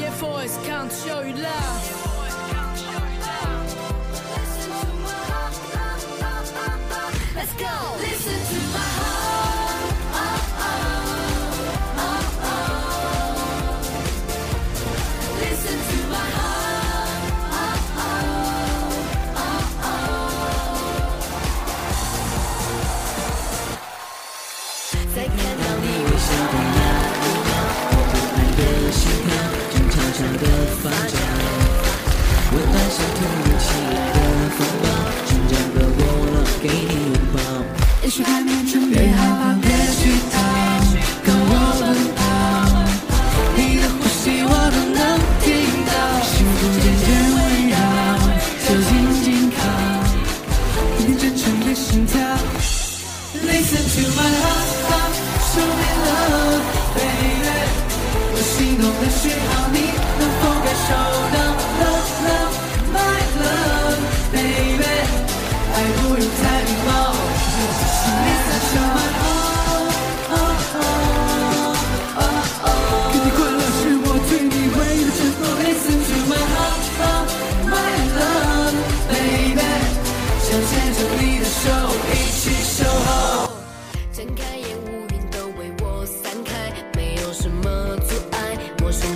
[0.00, 1.82] TFBOYS can't show you love.
[7.36, 7.96] Let's go.
[7.98, 8.99] Listen to my heart.
[53.72, 55.14] Listen to my heart,
[55.52, 56.66] show me love,
[56.96, 57.54] baby。
[58.32, 58.50] 我心
[58.82, 59.78] 动的讯号，你
[60.18, 60.90] 能否感受
[61.30, 61.38] 到
[61.78, 62.54] ？Love, love,
[62.90, 62.98] my
[63.38, 64.90] love, baby。
[65.70, 66.90] 爱不用太礼貌
[68.26, 69.94] ，Listen to my heart,
[70.34, 70.42] oh,
[70.74, 70.90] oh,
[72.18, 72.34] oh,
[72.66, 72.74] oh。
[73.12, 75.46] 给你快乐是我对你唯一的承诺。
[75.62, 77.22] Listen to my heart, oh,
[77.70, 78.74] my love,
[79.12, 79.62] baby。
[80.42, 81.62] 想牵着你的手
[82.10, 82.39] 一起，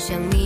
[0.06, 0.43] 想你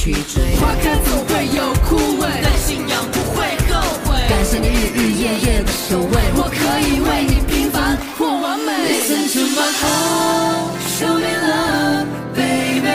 [0.00, 0.56] 去追。
[0.56, 3.72] 花开总会有枯萎，但信仰不会后
[4.06, 4.16] 悔。
[4.30, 8.72] 感谢你日日夜夜的守卫，我可以为你平凡或完美。
[8.88, 12.88] Listen to my heart, show me love, baby。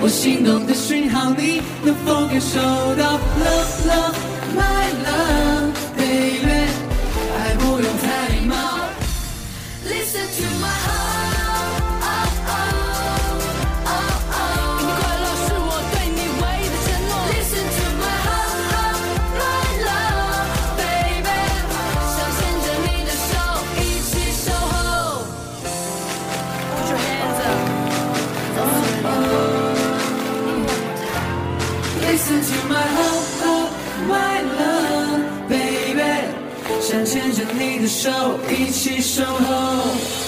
[0.00, 2.56] 我心动的讯号，你能否感受
[2.96, 4.16] 到？Love, love,
[4.56, 6.72] my love, baby。
[7.36, 8.54] 爱不用太礼貌。
[9.84, 10.43] Listen to
[32.26, 33.70] Listen to my heart,
[34.08, 36.32] my love, baby。
[36.80, 40.23] 想牵着你的手，一起守候。